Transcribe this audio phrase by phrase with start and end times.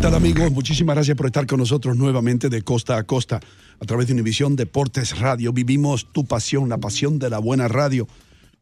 [0.00, 0.50] ¿Qué tal amigos?
[0.50, 3.38] Muchísimas gracias por estar con nosotros nuevamente de costa a costa
[3.78, 5.52] a través de Univisión Deportes Radio.
[5.52, 8.08] Vivimos tu pasión, la pasión de la buena radio.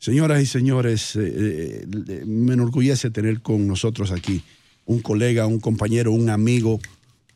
[0.01, 4.43] Señoras y señores, eh, eh, me enorgullece tener con nosotros aquí
[4.85, 6.81] un colega, un compañero, un amigo,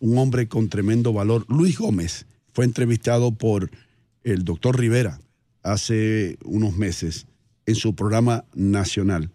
[0.01, 1.47] un hombre con tremendo valor.
[1.49, 3.71] Luis Gómez fue entrevistado por
[4.25, 5.21] el doctor Rivera
[5.63, 7.27] hace unos meses
[7.67, 9.31] en su programa nacional.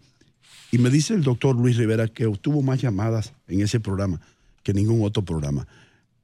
[0.70, 4.20] Y me dice el doctor Luis Rivera que obtuvo más llamadas en ese programa
[4.62, 5.66] que ningún otro programa.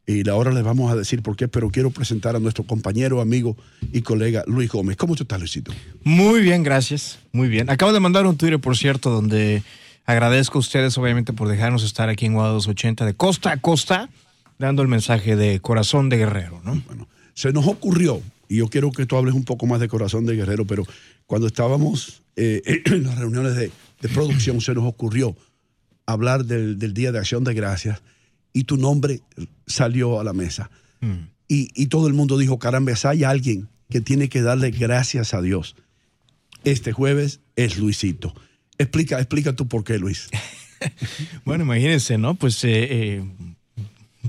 [0.06, 3.56] Y ahora les vamos a decir por qué, pero quiero presentar a nuestro compañero, amigo
[3.90, 4.96] y colega Luis Gómez.
[4.96, 5.72] ¿Cómo tú estás, Luisito?
[6.02, 7.18] Muy bien, gracias.
[7.32, 7.70] Muy bien.
[7.70, 9.62] Acabo de mandar un Twitter, por cierto, donde
[10.04, 14.10] agradezco a ustedes, obviamente, por dejarnos estar aquí en Guada 280 de costa a costa,
[14.58, 16.82] dando el mensaje de corazón de guerrero, ¿no?
[16.86, 20.26] Bueno, se nos ocurrió, y yo quiero que tú hables un poco más de corazón
[20.26, 20.84] de guerrero, pero
[21.26, 25.34] cuando estábamos eh, en las reuniones de, de, producción, se nos ocurrió
[26.04, 28.02] hablar del, del Día de Acción de Gracias
[28.54, 29.20] y tu nombre
[29.66, 30.70] salió a la mesa.
[31.00, 31.28] Mm.
[31.48, 35.42] Y, y, todo el mundo dijo, caramba, hay alguien que tiene que darle gracias a
[35.42, 35.76] Dios.
[36.64, 38.34] Este jueves es Luisito.
[38.78, 40.30] Explica, explica tú por qué, Luis.
[41.44, 42.34] bueno, imagínense, ¿no?
[42.34, 43.24] Pues eh, eh,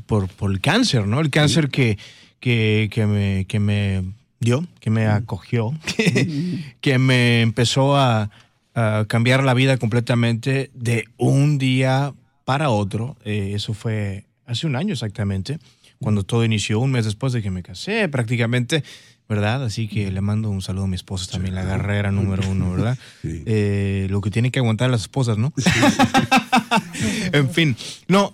[0.05, 1.21] por, por, el cáncer, ¿no?
[1.21, 1.97] El cáncer que,
[2.41, 4.03] que, que, me, que me
[4.39, 8.29] dio, que me acogió, que, que me empezó a,
[8.73, 12.13] a cambiar la vida completamente de un día
[12.45, 13.17] para otro.
[13.25, 15.59] Eh, eso fue hace un año exactamente,
[15.99, 18.83] cuando todo inició, un mes después de que me casé, prácticamente,
[19.27, 19.63] ¿verdad?
[19.63, 22.97] Así que le mando un saludo a mi esposa también, la guerrera número uno, ¿verdad?
[23.21, 23.43] Sí.
[23.45, 25.51] Eh, lo que tienen que aguantar las esposas, ¿no?
[25.57, 25.69] Sí.
[27.33, 27.75] en fin,
[28.07, 28.33] no,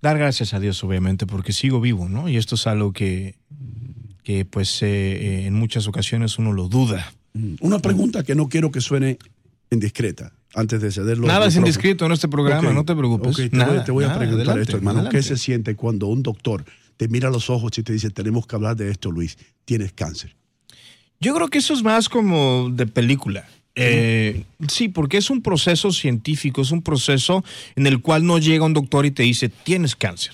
[0.00, 2.28] dar gracias a Dios, obviamente, porque sigo vivo, ¿no?
[2.28, 3.34] Y esto es algo que,
[4.22, 7.12] que pues, eh, en muchas ocasiones uno lo duda.
[7.60, 9.18] Una pregunta que no quiero que suene
[9.70, 11.26] indiscreta antes de cederlo.
[11.26, 12.74] Nada es indiscreto en este programa, okay.
[12.74, 13.32] no te preocupes.
[13.34, 14.98] Okay, te, nada, voy, te, voy, a nada, preguntar adelante, esto, hermano.
[15.00, 15.16] adelante.
[15.18, 16.64] ¿Qué se siente cuando un doctor
[16.96, 19.92] te mira a los ojos y te dice, tenemos que hablar de esto, Luis, tienes
[19.92, 20.34] cáncer?
[21.20, 23.46] Yo creo que eso es más como de película.
[23.74, 28.64] Eh, sí, porque es un proceso científico, es un proceso en el cual no llega
[28.64, 30.32] un doctor y te dice, tienes cáncer.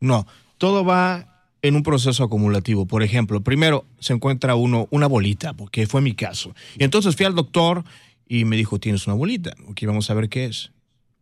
[0.00, 0.26] No,
[0.58, 2.84] todo va en un proceso acumulativo.
[2.86, 6.54] Por ejemplo, primero se encuentra uno una bolita, porque fue mi caso.
[6.76, 7.84] Y entonces fui al doctor
[8.28, 10.70] y me dijo, tienes una bolita, ok, vamos a ver qué es.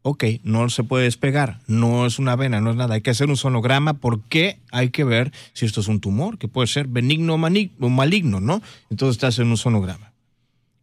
[0.05, 3.29] Ok, no se puede despegar, no es una vena, no es nada, hay que hacer
[3.29, 7.35] un sonograma porque hay que ver si esto es un tumor, que puede ser benigno
[7.35, 8.63] o maligno, ¿no?
[8.91, 10.13] Entonces estás en un sonograma.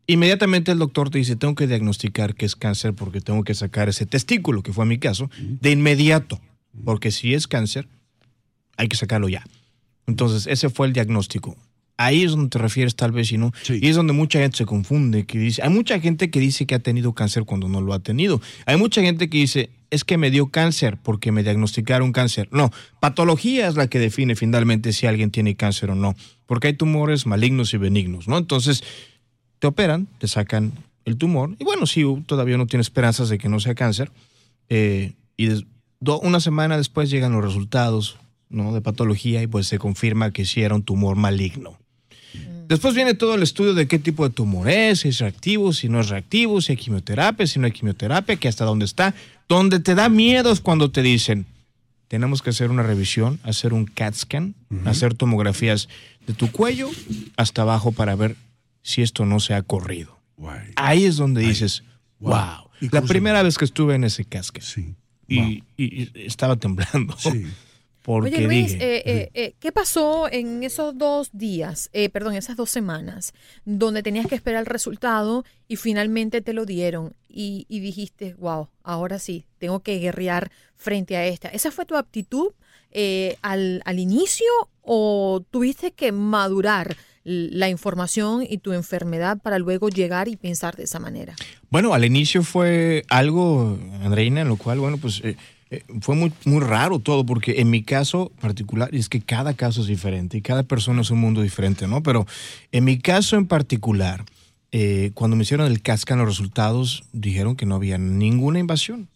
[0.08, 3.90] Inmediatamente el doctor te dice, tengo que diagnosticar que es cáncer porque tengo que sacar
[3.90, 6.40] ese testículo, que fue mi caso, de inmediato,
[6.86, 7.88] porque si es cáncer,
[8.78, 9.44] hay que sacarlo ya.
[10.08, 11.58] Entonces, ese fue el diagnóstico
[12.00, 13.52] ahí es donde te refieres tal vez y no.
[13.62, 13.78] Sí.
[13.82, 16.74] Y es donde mucha gente se confunde, que dice, hay mucha gente que dice que
[16.74, 18.42] ha tenido cáncer cuando no lo ha tenido.
[18.66, 22.48] Hay mucha gente que dice, es que me dio cáncer porque me diagnosticaron cáncer.
[22.52, 22.72] No,
[23.02, 26.16] patología es la que define finalmente si alguien tiene cáncer o no,
[26.46, 28.38] porque hay tumores malignos y benignos, ¿no?
[28.38, 28.82] Entonces,
[29.60, 30.72] te operan, te sacan
[31.04, 34.12] el tumor, y bueno, si todavía no tiene esperanzas de que no sea cáncer,
[34.70, 35.50] eh, y
[36.22, 38.18] una semana después llegan los resultados,
[38.50, 38.74] ¿no?
[38.74, 41.78] de patología y pues se confirma que sí era un tumor maligno.
[42.70, 45.90] Después viene todo el estudio de qué tipo de tumor es, si es reactivo, si
[45.90, 49.16] no es reactivo, si hay quimioterapia, si no hay quimioterapia, que hasta dónde está.
[49.48, 51.48] Donde te da miedo es cuando te dicen,
[52.10, 54.88] tenemos que hacer una revisión, hacer un CAT scan, uh -huh.
[54.88, 55.90] hacer tomografías
[56.28, 56.92] de tu cuello
[57.38, 58.36] hasta abajo para ver
[58.84, 60.20] si esto no se ha corrido.
[60.38, 60.52] Wow.
[60.76, 61.84] Ahí es donde dices,
[62.20, 62.36] wow.
[62.36, 62.90] wow.
[62.92, 64.62] La primera vez que estuve en ese CAT scan.
[64.62, 64.94] Sí.
[65.28, 67.18] Y, y, y, estaba temblando.
[67.18, 67.48] Sí.
[68.02, 72.36] Porque Oye, Luis, dije, eh, eh, eh, ¿qué pasó en esos dos días, eh, perdón,
[72.36, 73.34] esas dos semanas,
[73.66, 78.70] donde tenías que esperar el resultado y finalmente te lo dieron y, y, dijiste, wow,
[78.84, 81.50] ahora sí, tengo que guerrear frente a esta?
[81.50, 82.52] ¿Esa fue tu actitud
[82.92, 84.48] eh, al, al inicio
[84.82, 86.96] o tuviste que madurar
[87.26, 91.36] la información y tu enfermedad para luego llegar y pensar de esa manera?
[91.70, 95.22] Bueno, al inicio fue algo, Andreina, en lo cual, bueno, pues...
[95.72, 99.82] Eh, fue muy, muy raro todo, porque en mi caso particular, es que cada caso
[99.82, 102.02] es diferente y cada persona es un mundo diferente, ¿no?
[102.02, 102.26] Pero
[102.72, 104.26] en mi caso en particular,
[104.72, 109.10] eh, cuando me hicieron el cascan los resultados, dijeron que no había ninguna invasión,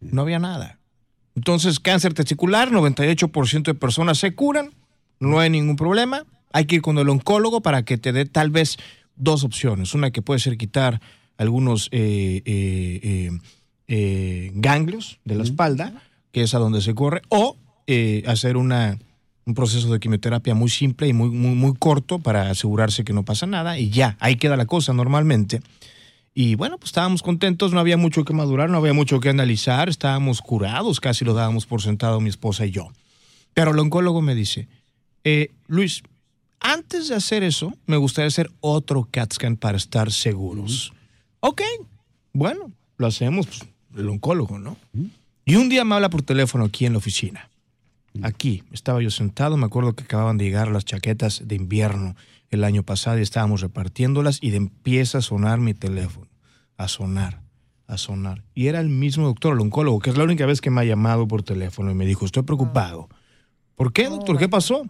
[0.00, 0.78] no había nada.
[1.34, 4.72] Entonces, cáncer testicular, 98% de personas se curan,
[5.20, 6.24] no hay ningún problema,
[6.56, 8.76] Hay que ir con el oncólogo para que te dé tal vez
[9.16, 9.92] dos opciones.
[9.92, 11.00] Una que puede ser quitar
[11.36, 13.30] algunos eh,
[13.88, 16.02] eh, ganglios de la espalda,
[16.32, 18.98] que es a donde se corre, o eh, hacer una,
[19.46, 23.24] un proceso de quimioterapia muy simple y muy, muy, muy corto para asegurarse que no
[23.24, 25.60] pasa nada y ya, ahí queda la cosa normalmente.
[26.34, 29.88] Y bueno, pues estábamos contentos, no había mucho que madurar, no había mucho que analizar,
[29.88, 32.88] estábamos curados, casi lo dábamos por sentado mi esposa y yo.
[33.52, 34.66] Pero el oncólogo me dice,
[35.22, 36.02] eh, Luis,
[36.58, 40.92] antes de hacer eso, me gustaría hacer otro CAT scan para estar seguros.
[41.38, 41.62] Ok,
[42.32, 43.62] bueno, lo hacemos, pues,
[43.96, 44.76] el oncólogo, ¿no?
[45.44, 47.50] Y un día me habla por teléfono aquí en la oficina.
[48.22, 52.14] Aquí, estaba yo sentado, me acuerdo que acababan de llegar las chaquetas de invierno
[52.50, 56.28] el año pasado y estábamos repartiéndolas y de- empieza a sonar mi teléfono,
[56.76, 57.40] a sonar,
[57.88, 58.44] a sonar.
[58.54, 60.84] Y era el mismo doctor, el oncólogo, que es la única vez que me ha
[60.84, 63.08] llamado por teléfono y me dijo, estoy preocupado.
[63.74, 64.38] ¿Por qué, doctor?
[64.38, 64.84] ¿Qué pasó?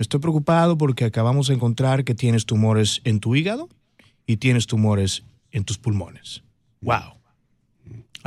[0.00, 3.68] Estoy preocupado porque acabamos de encontrar que tienes tumores en tu hígado
[4.26, 6.42] y tienes tumores en tus pulmones.
[6.80, 7.17] Wow.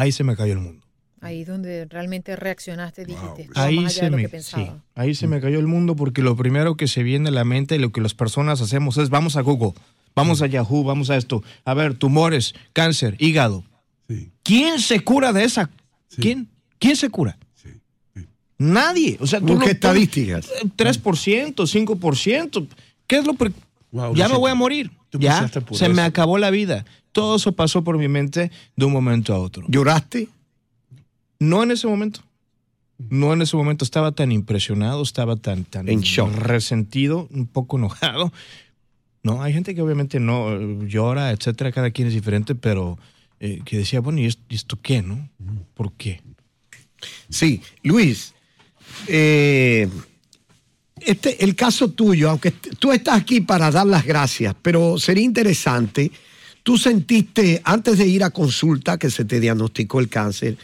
[0.01, 0.86] Ahí se me cayó el mundo.
[1.21, 4.83] Ahí donde realmente reaccionaste, dijiste, "Esto va Ahí se, me, que sí, pensaba.
[4.95, 7.75] ahí se me cayó el mundo porque lo primero que se viene a la mente
[7.75, 9.74] y lo que las personas hacemos es vamos a Google,
[10.15, 11.44] vamos a Yahoo, vamos a esto.
[11.65, 13.63] A ver, tumores, cáncer, hígado.
[14.09, 15.69] Sí, ¿Quién se cura de esa?
[16.18, 16.50] ¿Quién?
[16.80, 17.38] ¿Quién se cura?
[17.53, 17.69] sí.
[18.57, 19.18] Nadie.
[19.19, 20.50] O sea, tú tú- estadísticas.
[20.75, 22.68] 3%, 5%.
[23.06, 23.36] ¿Qué es lo
[23.92, 24.89] Wow, ya me voy a morir.
[25.09, 26.86] tú Ya se me acabó la vida.
[27.11, 29.65] Todo eso pasó por mi mente de un momento a otro.
[29.67, 30.29] ¿Lloraste?
[31.39, 32.21] No en ese momento.
[33.09, 33.83] No en ese momento.
[33.83, 36.33] Estaba tan impresionado, estaba tan, tan En shock.
[36.35, 38.31] resentido, un poco enojado.
[39.23, 41.71] No, hay gente que obviamente no llora, etcétera.
[41.71, 42.97] Cada quien es diferente, pero
[43.39, 45.29] eh, que decía, bueno, ¿y esto, y esto qué, no?
[45.73, 46.21] ¿Por qué?
[47.29, 48.33] Sí, Luis,
[49.07, 49.89] eh,
[50.99, 56.11] este, el caso tuyo, aunque tú estás aquí para dar las gracias, pero sería interesante,
[56.63, 60.57] tú sentiste antes de ir a consulta que se te diagnosticó el cáncer,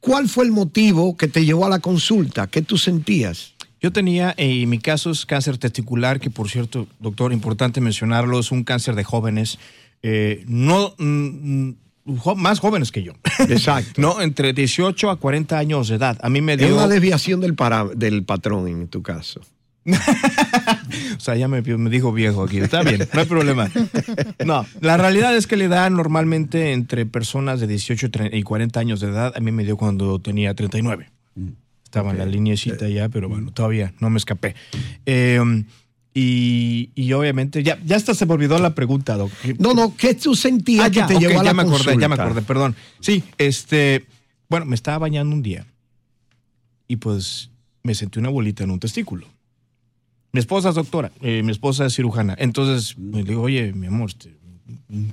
[0.00, 2.46] ¿cuál fue el motivo que te llevó a la consulta?
[2.46, 3.52] ¿Qué tú sentías?
[3.80, 8.38] Yo tenía, eh, en mi caso es cáncer testicular, que por cierto, doctor, importante mencionarlo,
[8.38, 9.58] es un cáncer de jóvenes,
[10.04, 11.04] eh, no mm,
[11.68, 11.76] mm,
[12.36, 13.12] más jóvenes que yo.
[13.48, 13.92] Exacto.
[14.00, 16.18] no, entre 18 a 40 años de edad.
[16.22, 16.74] A mí me Es dio...
[16.74, 19.40] una desviación del, para- del patrón en tu caso.
[21.16, 22.58] O sea, ya me, me dijo viejo aquí.
[22.58, 23.70] Está bien, no hay problema.
[24.44, 28.42] No, la realidad es que le da normalmente entre personas de 18 y tre- y
[28.42, 29.32] 40 años de edad.
[29.36, 31.10] A mí me dio cuando tenía 39.
[31.84, 34.54] Estaba en la lineecita ya, pero bueno, todavía no me escapé.
[35.06, 35.40] Eh,
[36.14, 39.30] y, y obviamente, ya, ya hasta se me olvidó la pregunta, Doc.
[39.58, 41.62] No, no, ¿qué tú sentías Ah, que ya, te ok, llevó a la ya me
[41.62, 42.74] acordé, ya me acordé, perdón.
[43.00, 44.06] Sí, este,
[44.48, 45.66] bueno, me estaba bañando un día
[46.88, 47.50] y pues
[47.82, 49.26] me sentí una bolita en un testículo.
[50.32, 52.34] Mi esposa es doctora, eh, mi esposa es cirujana.
[52.38, 54.34] Entonces le digo, oye, mi amor, este,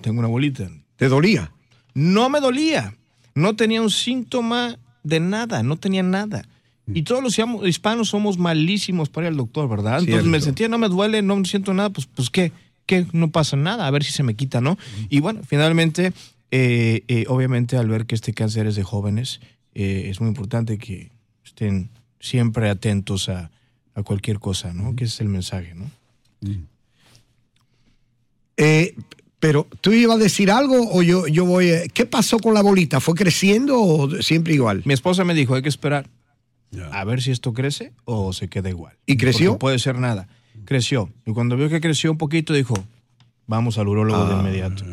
[0.02, 0.70] tengo una bolita.
[0.96, 1.52] ¿Te dolía?
[1.94, 2.96] No me dolía,
[3.36, 6.46] no tenía un síntoma de nada, no tenía nada.
[6.92, 10.00] Y todos los hispanos somos malísimos para ir al doctor, ¿verdad?
[10.00, 12.52] Entonces me sentía, no me duele, no siento nada, pues, pues ¿qué?
[12.86, 13.06] ¿Qué?
[13.12, 14.78] No pasa nada, a ver si se me quita, ¿no?
[15.10, 16.14] Y bueno, finalmente,
[16.50, 19.40] eh, eh, obviamente al ver que este cáncer es de jóvenes,
[19.76, 21.12] eh, es muy importante que
[21.44, 23.52] estén siempre atentos a,
[24.00, 24.96] a cualquier cosa, ¿no?
[24.96, 25.90] Que ese es el mensaje, ¿no?
[28.58, 28.96] Eh,
[29.40, 31.72] pero tú ibas a decir algo o yo, yo voy.
[31.72, 33.00] a- ¿Qué pasó con la bolita?
[33.00, 34.82] ¿Fue creciendo o siempre igual?
[34.86, 36.10] Mi esposa me dijo, hay que esperar
[36.92, 38.96] a ver si esto crece o se queda igual.
[39.06, 39.52] ¿Y creció?
[39.52, 40.28] Porque puede ser nada.
[40.66, 41.12] Creció.
[41.26, 42.74] Y cuando vio que creció un poquito, dijo,
[43.48, 44.30] vamos al urólogo Ah.
[44.30, 44.84] de inmediato.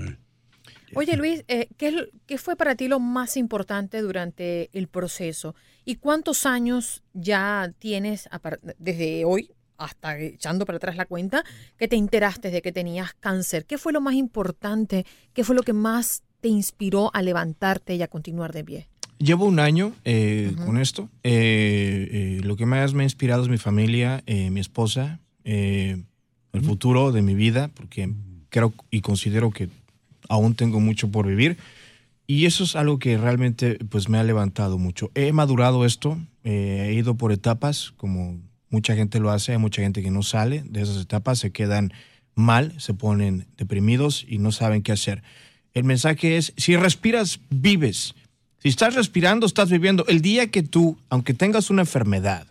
[0.94, 4.86] Oye Luis, eh, ¿qué, es lo- qué fue para ti lo más importante durante el
[4.86, 5.54] proceso?
[5.88, 8.28] ¿Y cuántos años ya tienes
[8.76, 11.44] desde hoy hasta echando para atrás la cuenta
[11.78, 13.66] que te enteraste de que tenías cáncer?
[13.66, 15.06] ¿Qué fue lo más importante?
[15.32, 18.88] ¿Qué fue lo que más te inspiró a levantarte y a continuar de pie?
[19.18, 21.08] Llevo un año eh, con esto.
[21.22, 26.02] Eh, eh, lo que más me ha inspirado es mi familia, eh, mi esposa, eh,
[26.52, 28.12] el futuro de mi vida, porque
[28.48, 29.68] creo y considero que
[30.28, 31.56] aún tengo mucho por vivir.
[32.26, 35.10] Y eso es algo que realmente pues, me ha levantado mucho.
[35.14, 39.82] He madurado esto, eh, he ido por etapas, como mucha gente lo hace, hay mucha
[39.82, 41.92] gente que no sale de esas etapas, se quedan
[42.34, 45.22] mal, se ponen deprimidos y no saben qué hacer.
[45.72, 48.14] El mensaje es, si respiras, vives.
[48.62, 50.04] Si estás respirando, estás viviendo.
[50.06, 52.46] El día que tú, aunque tengas una enfermedad,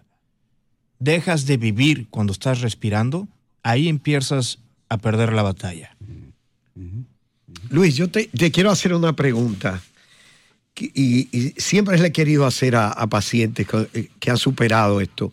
[1.00, 3.27] dejas de vivir cuando estás respirando,
[3.63, 5.96] ahí empiezas a perder la batalla.
[7.70, 9.82] Luis, yo te, quiero hacer una pregunta.
[10.78, 15.32] Y, siempre le he querido hacer a, pacientes que, que han superado esto.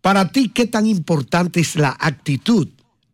[0.00, 2.68] Para ti, ¿qué tan importante es la actitud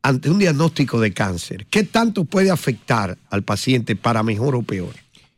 [0.06, 4.94] ante un diagnóstico de cáncer, ¿qué tanto puede afectar al paciente para mejor o peor?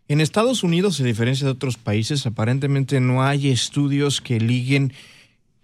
[0.08, 4.92] En Estados Unidos, a diferencia de otros países, aparentemente no hay estudios que liguen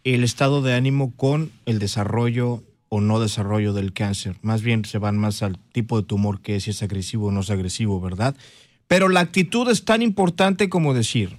[0.05, 2.63] el estado de ánimo con el desarrollo
[2.95, 4.37] o no desarrollo del cáncer.
[4.43, 7.33] Más bien se van más al tipo de tumor que es, si es agresivo o
[7.33, 8.37] no es agresivo, ¿verdad?
[8.87, 11.37] Pero la actitud es tan importante como decir,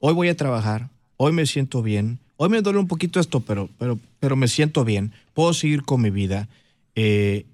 [0.00, 3.68] hoy voy a trabajar, hoy me siento bien, hoy me duele un poquito esto, pero,
[3.78, 6.48] pero, pero me siento bien, puedo seguir con mi vida.
[6.96, 7.46] Eh,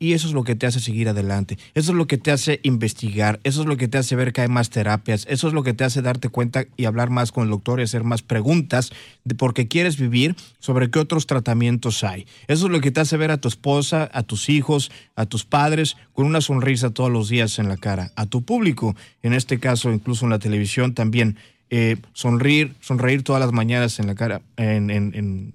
[0.00, 1.58] y eso es lo que te hace seguir adelante.
[1.74, 3.40] Eso es lo que te hace investigar.
[3.42, 5.26] Eso es lo que te hace ver que hay más terapias.
[5.28, 7.82] Eso es lo que te hace darte cuenta y hablar más con el doctor y
[7.82, 8.92] hacer más preguntas
[9.24, 12.26] de por qué quieres vivir, sobre qué otros tratamientos hay.
[12.46, 15.44] Eso es lo que te hace ver a tu esposa, a tus hijos, a tus
[15.44, 18.12] padres con una sonrisa todos los días en la cara.
[18.14, 21.36] A tu público, en este caso, incluso en la televisión también.
[21.70, 25.52] Eh, sonreír, sonreír todas las mañanas en la cara, en, en,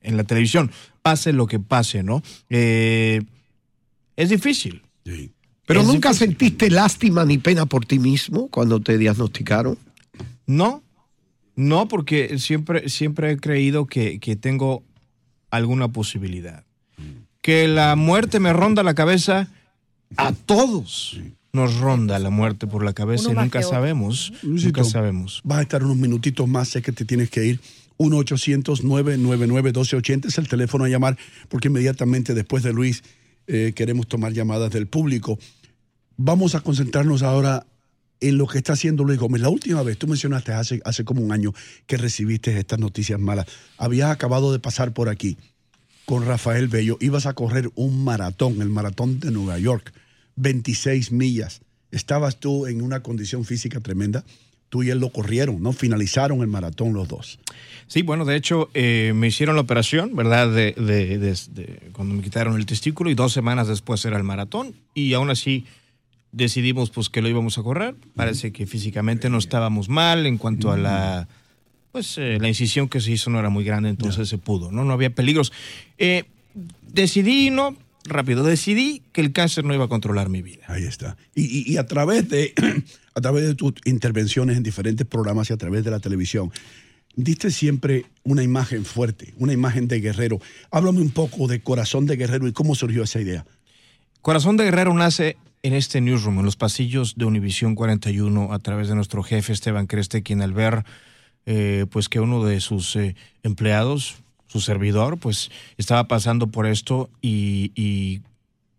[0.00, 0.70] en, la televisión.
[1.02, 2.22] Pase lo que pase, ¿no?
[2.50, 3.22] Eh,
[4.16, 4.82] es difícil.
[5.66, 9.78] Pero nunca sentiste lástima ni pena por ti mismo cuando te diagnosticaron.
[10.46, 10.82] No,
[11.54, 14.82] no, porque siempre, siempre he creído que, tengo
[15.50, 16.64] alguna posibilidad.
[17.42, 19.48] Que la muerte me ronda la cabeza
[20.16, 21.20] a todos.
[21.52, 24.32] Nos ronda la muerte por la cabeza y nunca sabemos.
[24.42, 25.40] Nunca sabemos.
[25.44, 27.60] Vas a estar unos minutitos más, sé que te tienes que ir.
[27.98, 33.02] 1-800-999-1280 es el teléfono a llamar, porque inmediatamente después de Luis
[33.52, 35.36] eh, queremos tomar llamadas del público.
[36.16, 37.66] Vamos a concentrarnos ahora
[38.20, 39.42] en lo que está haciendo Luis Gómez.
[39.42, 41.52] La última vez, tú mencionaste hace, hace como un año
[41.86, 43.46] que recibiste estas noticias malas.
[43.76, 45.36] Habías acabado de pasar por aquí
[46.04, 46.96] con Rafael Bello.
[47.00, 49.92] Ibas a correr un maratón, el maratón de Nueva York,
[50.36, 51.60] 26 millas.
[51.90, 54.24] Estabas tú en una condición física tremenda
[54.70, 55.72] tú y él lo corrieron, ¿no?
[55.72, 57.38] Finalizaron el maratón los dos.
[57.88, 60.48] Sí, bueno, de hecho, eh, me hicieron la operación, ¿verdad?
[60.48, 60.74] De,
[61.92, 65.66] cuando me quitaron el testículo y dos semanas después era el maratón y aún así
[66.30, 67.96] decidimos pues que lo íbamos a correr.
[68.14, 71.28] Parece que físicamente no estábamos mal en cuanto a la...
[71.90, 74.84] Pues eh, la incisión que se hizo no era muy grande, entonces se pudo, ¿no?
[74.84, 75.52] No había peligros.
[75.98, 76.26] Eh,
[76.92, 77.76] decidí, ¿no?
[78.04, 80.62] Rápido, decidí que el cáncer no iba a controlar mi vida.
[80.68, 81.16] Ahí está.
[81.34, 82.54] Y, a través de
[83.14, 86.52] a través de tus intervenciones en diferentes programas y a través de la televisión,
[87.16, 90.40] diste siempre una imagen fuerte, una imagen de guerrero.
[90.70, 93.44] Háblame un poco de Corazón de Guerrero y cómo surgió esa idea.
[94.22, 98.88] Corazón de Guerrero nace en este newsroom, en los pasillos de Univisión 41, a través
[98.88, 100.84] de nuestro jefe Esteban Creste, quien al ver
[101.46, 107.08] eh, pues que uno de sus eh, empleados su servidor, pues estaba pasando por esto
[107.22, 108.20] y,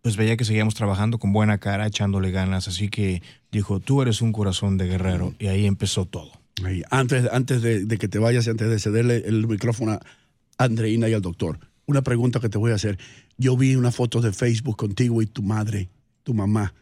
[0.02, 4.20] pues veía que seguíamos trabajando con buena cara, echándole ganas, así que dijo, tú eres
[4.20, 6.30] un corazón de guerrero y ahí empezó todo.
[6.90, 10.00] antes antes de, que te vayas, antes de cederle el micrófono a
[10.58, 12.98] Andreina y al doctor, una pregunta que te voy a hacer.
[13.38, 15.88] Yo vi una foto de Facebook contigo y tu madre,
[16.22, 16.74] tu mamá,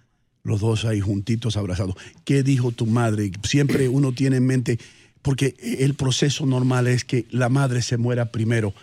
[0.43, 1.95] los dos ahí juntitos, abrazados.
[2.25, 3.31] ¿Qué dijo tu madre?
[3.45, 4.79] Siempre uno tiene en mente
[5.23, 8.75] porque el proceso normal es que la madre se muera primero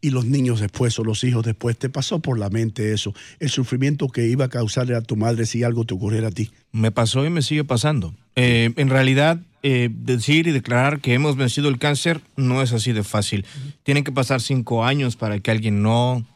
[0.00, 1.78] y los niños después o los hijos después.
[1.78, 3.14] ¿Te pasó por la mente eso?
[3.38, 6.50] El sufrimiento que iba a causarle a tu madre si algo te ocurriera a ti.
[6.72, 8.12] Me pasó y me sigue pasando.
[8.34, 12.92] Eh, en realidad, eh, decir y declarar que hemos vencido el cáncer no es así
[12.92, 13.46] de fácil.
[13.84, 16.26] Tienen que pasar cinco años para que alguien no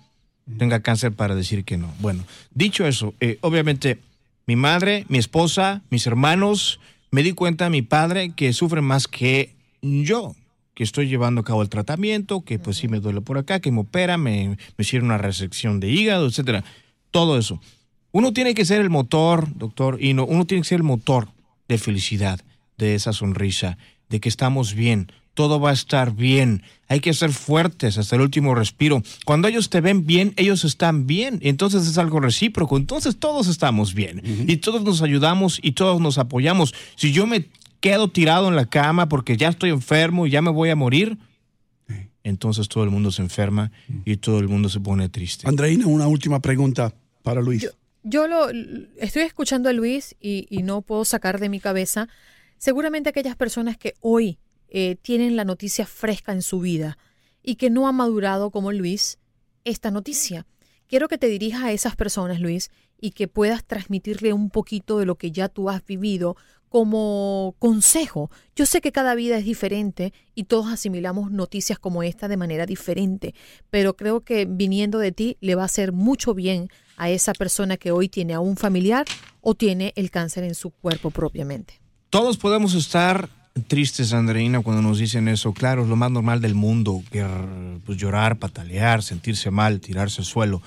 [0.59, 1.93] tenga cáncer para decir que no.
[1.99, 2.25] Bueno,
[2.55, 3.99] dicho eso, eh, obviamente
[4.47, 6.79] mi madre, mi esposa, mis hermanos,
[7.17, 10.37] me di cuenta, mi padre, que sufre más que yo,
[10.75, 13.73] que estoy llevando a cabo el tratamiento, que pues sí me duele por acá, que
[13.73, 16.63] me opera, me, me hicieron una resección de hígado, etcétera.
[17.11, 17.59] Todo eso.
[18.13, 21.29] Uno tiene que ser el motor, doctor, y no, uno tiene que ser el motor
[21.69, 22.39] de felicidad,
[22.77, 23.79] de esa sonrisa,
[24.11, 26.63] de que estamos bien, todo va a estar bien.
[26.89, 29.03] Hay que ser fuertes hasta el último respiro.
[29.27, 31.39] Cuando ellos te ven bien, ellos están bien.
[31.43, 32.79] Entonces es algo recíproco.
[32.79, 34.23] Entonces todos estamos bien.
[34.49, 36.75] Y todos nos ayudamos y todos nos apoyamos.
[36.97, 37.49] Si yo me
[37.81, 41.19] quedo tirado en la cama porque ya estoy enfermo y ya me voy a morir,
[42.25, 43.71] entonces todo el mundo se enferma
[44.07, 45.47] y todo el mundo se pone triste.
[45.47, 47.69] Andreina, una última pregunta para Luis.
[48.05, 48.49] Yo, lo
[48.97, 52.09] estoy escuchando a Luis y, y no puedo sacar de mi cabeza
[52.57, 56.99] seguramente aquellas personas que hoy eh, tienen la noticia fresca en su vida
[57.43, 59.19] y que no ha madurado como Luis
[59.65, 60.47] esta noticia.
[60.89, 62.71] Quiero que te dirijas a esas personas, Luis,
[63.01, 66.37] y que puedas transmitirle un poquito de lo que ya tú has vivido
[66.69, 68.31] como consejo.
[68.55, 72.67] Yo sé que cada vida es diferente y todos asimilamos noticias como esta de manera
[72.67, 73.35] diferente,
[73.71, 77.77] pero creo que viniendo de ti le va a hacer mucho bien a esa persona
[77.77, 79.07] que hoy tiene a un familiar
[79.41, 81.81] o tiene el cáncer en su cuerpo propiamente.
[82.11, 83.29] Todos podemos estar
[83.63, 85.53] tristes, Andreina, cuando nos dicen eso.
[85.53, 87.03] Claro, es lo más normal del mundo,
[87.85, 90.63] pues, llorar, patalear, sentirse mal, tirarse al suelo.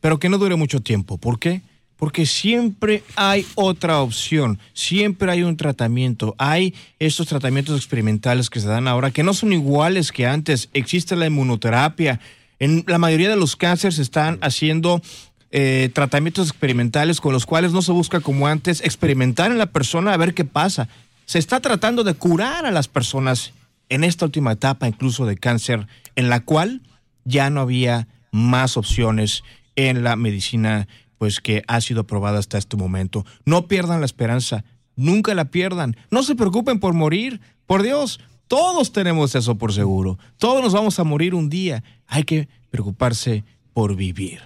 [0.00, 1.18] pero que no dure mucho tiempo.
[1.18, 1.62] ¿Por qué?
[1.96, 6.34] Porque siempre hay otra opción, siempre hay un tratamiento.
[6.38, 10.68] Hay estos tratamientos experimentales que se dan ahora que no son iguales que antes.
[10.74, 12.20] Existe la inmunoterapia.
[12.58, 15.02] En la mayoría de los cánceres están haciendo
[15.50, 20.12] eh, tratamientos experimentales con los cuales no se busca como antes experimentar en la persona
[20.12, 20.88] a ver qué pasa.
[21.26, 23.52] Se está tratando de curar a las personas
[23.88, 26.82] en esta última etapa incluso de cáncer, en la cual
[27.24, 29.42] ya no había más opciones
[29.74, 33.24] en la medicina pues que ha sido aprobada hasta este momento.
[33.44, 34.64] No pierdan la esperanza,
[34.94, 35.96] nunca la pierdan.
[36.10, 37.40] No se preocupen por morir.
[37.66, 40.18] Por Dios, todos tenemos eso por seguro.
[40.38, 41.82] Todos nos vamos a morir un día.
[42.06, 44.42] Hay que preocuparse por vivir.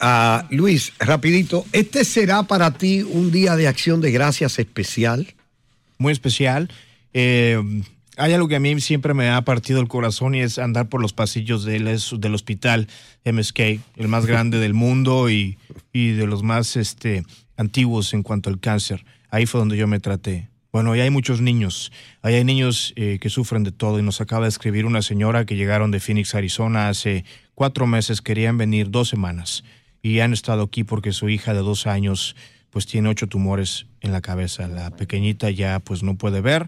[0.00, 5.33] Ah, Luis, rapidito, ¿este será para ti un día de acción de gracias especial?
[5.98, 6.70] Muy especial.
[7.12, 7.62] Eh,
[8.16, 11.00] hay algo que a mí siempre me ha partido el corazón y es andar por
[11.00, 12.88] los pasillos del, del hospital
[13.24, 13.60] MSK,
[13.96, 15.58] el más grande del mundo y,
[15.92, 17.24] y, de los más este,
[17.56, 19.04] antiguos en cuanto al cáncer.
[19.30, 20.48] Ahí fue donde yo me traté.
[20.72, 21.92] Bueno, ahí hay muchos niños.
[22.22, 25.56] Hay niños eh, que sufren de todo y nos acaba de escribir una señora que
[25.56, 27.24] llegaron de Phoenix, Arizona hace
[27.54, 29.64] cuatro meses, querían venir dos semanas
[30.02, 32.36] y han estado aquí porque su hija de dos años
[32.74, 34.68] pues tiene ocho tumores en la cabeza.
[34.68, 36.66] La pequeñita ya pues no puede ver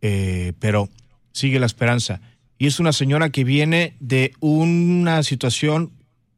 [0.00, 0.88] eh, pero
[1.32, 2.20] sigue la esperanza.
[2.58, 5.90] Y es una señora que viene de una situación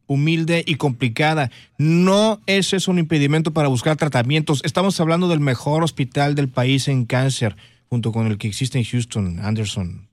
[0.07, 1.51] humilde y complicada.
[1.77, 4.63] No ese es un impedimento para buscar tratamientos.
[4.65, 7.57] Estamos hablando del mejor hospital del país en cáncer,
[7.89, 10.09] junto con el que existe en Houston, Anderson,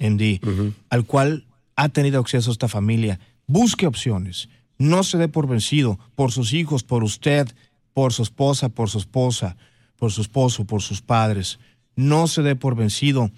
[0.00, 0.40] MD,
[0.88, 1.44] al cual
[1.76, 3.20] ha tenido acceso esta familia.
[3.46, 4.48] Busque opciones.
[4.78, 7.48] No se dé por vencido, por sus hijos, por usted,
[7.96, 9.56] por su esposa, por su esposa,
[9.96, 11.58] por su esposo, por sus padres
[11.94, 13.30] no se dé por vencido,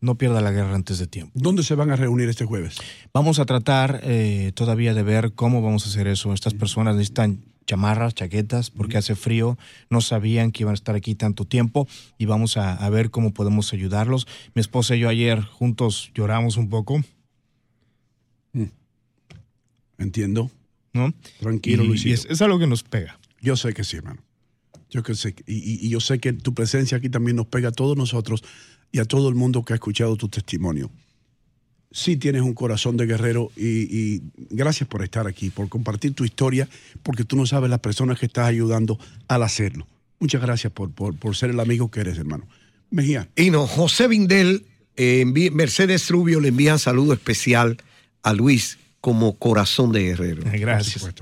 [0.00, 1.32] no pierda la guerra antes de tiempo.
[1.34, 2.78] ¿Dónde se van a reunir este jueves?
[3.12, 6.32] Vamos a tratar eh, todavía de ver cómo vamos a hacer eso.
[6.32, 9.58] Estas personas necesitan chamarras, chaquetas, porque hace frío,
[9.90, 13.74] no sabían que iban a estar aquí tanto tiempo y vamos a, ver cómo podemos
[13.74, 14.26] ayudarlos.
[14.54, 17.02] Mi esposa y yo ayer juntos lloramos un poco.
[18.54, 18.70] Mm.
[19.98, 20.50] Entiendo.
[20.94, 21.12] ¿No?
[21.40, 22.06] Tranquilo, Luis.
[22.06, 23.18] es, es algo que nos pega.
[23.40, 24.22] Yo sé que sí, hermano.
[24.90, 27.96] Yo que sé, y, yo sé que tu presencia aquí también nos pega a todos
[27.96, 28.42] nosotros
[28.90, 30.90] y a todo el mundo que ha escuchado tu testimonio.
[31.90, 36.68] Sí tienes un corazón de guerrero y, gracias por estar aquí, por compartir tu historia,
[37.02, 39.86] porque tú no sabes las personas que estás ayudando al hacerlo.
[40.20, 42.46] Muchas gracias por, por, ser el amigo que eres, hermano.
[42.90, 43.28] Mejía.
[43.36, 47.76] Y no, José Vindel, eh, Mercedes Rubio le envían saludo especial
[48.22, 50.42] a Luis como corazón de guerrero.
[50.44, 51.14] Gracias.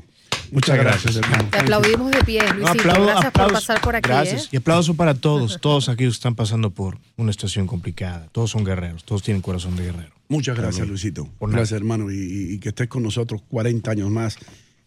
[0.57, 1.49] Muchas gracias, hermano.
[1.51, 2.83] Te aplaudimos de pie, Luisito.
[2.83, 4.09] gracias por pasar por aquí.
[4.09, 4.45] Gracias.
[4.45, 4.49] ¿eh?
[4.53, 8.31] Y aplauso para todos, todos aquellos que están pasando por una situación complicada.
[8.33, 10.15] Todos son guerreros, todos tienen corazón de guerrero.
[10.29, 11.29] Muchas gracias, Luisito.
[11.43, 12.11] gracias, hermano.
[12.11, 14.39] Y, que estés con nosotros 40 años más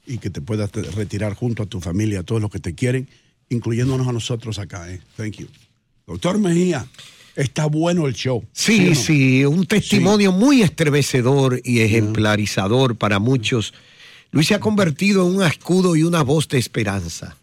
[0.08, 3.08] y que te puedas retirar junto a tu familia, a todos los que te quieren,
[3.50, 4.92] incluyéndonos a nosotros acá.
[4.92, 5.00] ¿eh?
[5.18, 5.48] Thank you.
[6.08, 6.88] Doctor Mejía.
[7.36, 8.44] Está bueno el show.
[8.54, 13.76] Sí, sí, un testimonio muy estremecedor y ejemplarizador para muchos
[14.32, 17.36] Luis se ha convertido en un escudo y una voz de esperanza.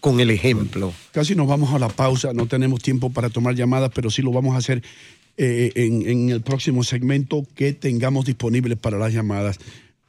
[0.00, 0.92] Con el ejemplo.
[1.12, 4.32] casi nos vamos a la pausa, no tenemos tiempo para tomar llamadas, pero sí lo
[4.32, 4.82] vamos a hacer
[5.38, 9.58] eh, en, el próximo segmento que tengamos disponible para las llamadas.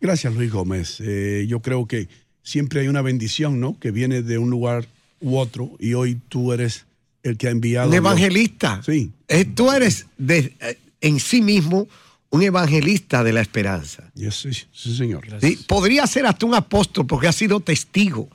[0.02, 0.99] Gracias, Luis Gómez.
[0.99, 2.10] Eh, yo creo que
[2.43, 3.80] siempre hay una bendición, ¿no?
[3.80, 4.86] Que viene de un lugar
[5.21, 6.86] u otro y hoy tú eres
[7.23, 7.88] el que ha enviado.
[7.88, 8.82] Un evangelista.
[8.86, 9.12] Sí.
[9.30, 10.54] Eh, tú eres de,
[10.99, 11.88] en sí mismo
[12.34, 14.12] un evangelista de la esperanza.
[14.15, 15.24] sí, sí, señor.
[15.67, 18.28] Podría ser hasta un apóstol porque ha sido testigo,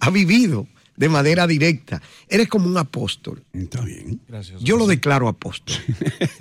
[0.00, 0.66] ha vivido
[0.96, 2.02] de manera directa.
[2.28, 3.44] Eres como un apóstol.
[3.52, 4.20] Está bien.
[4.26, 4.60] Gracias.
[4.62, 5.76] Yo lo declaro apóstol.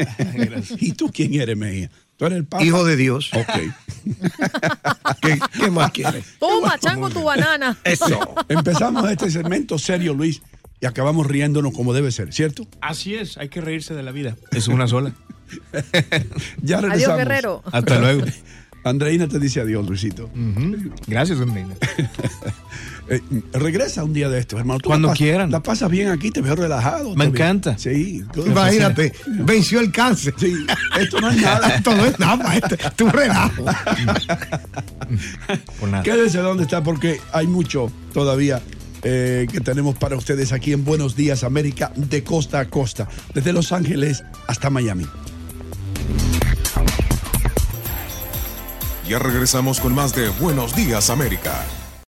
[0.80, 1.92] ¿Y tú quién eres, Mejía?
[2.18, 2.64] ¿Tú eres el Papa?
[2.64, 3.30] Hijo de Dios.
[3.36, 3.54] Ok.
[5.62, 6.26] ¿Qué, más quieres?
[6.40, 7.78] Toma, chango, tu banana.
[7.84, 8.36] Eso.
[8.50, 10.42] Empezamos este segmento serio, Luis,
[10.82, 12.68] y acabamos riéndonos como debe ser, ¿cierto?
[12.82, 14.36] Así es, hay que reírse de la vida.
[14.52, 15.14] Es una sola.
[16.62, 16.92] ya regresamos.
[16.92, 17.64] Adiós, Guerrero.
[17.72, 18.24] Hasta luego.
[18.84, 20.30] Andreina te dice adiós, Luisito.
[21.08, 21.76] Gracias, Andreina.
[23.12, 23.22] Eh,
[23.54, 24.80] regresa un día de estos, hermano.
[24.84, 25.50] Cuando quieran.
[25.50, 27.16] La pasas bien aquí, te veo relajado.
[27.16, 27.76] Me encanta.
[27.76, 28.24] Sí.
[28.46, 30.36] Imagínate, venció el cáncer.
[30.38, 30.54] Sí,
[31.00, 31.70] esto no es nada.
[31.70, 33.66] esto no es nada, este, tu relajo.
[36.04, 38.62] Quédese donde está porque hay mucho todavía
[39.04, 43.54] eh, que tenemos para ustedes aquí en Buenos Días América de costa a costa, desde
[43.54, 45.06] Los Ángeles hasta Miami.
[49.08, 51.66] Ya regresamos con más de Buenos Días América.